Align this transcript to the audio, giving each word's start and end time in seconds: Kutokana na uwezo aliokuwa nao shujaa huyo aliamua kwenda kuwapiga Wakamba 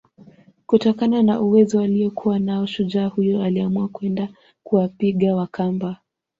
Kutokana 0.65 1.23
na 1.23 1.41
uwezo 1.41 1.81
aliokuwa 1.81 2.39
nao 2.39 2.65
shujaa 2.65 3.07
huyo 3.07 3.41
aliamua 3.43 3.87
kwenda 3.87 4.29
kuwapiga 4.63 5.35
Wakamba 5.35 5.97